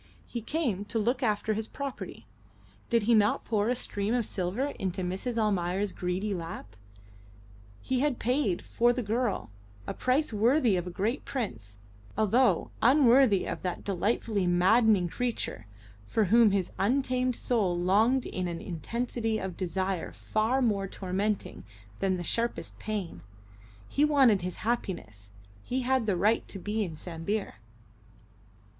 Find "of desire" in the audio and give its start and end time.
19.37-20.11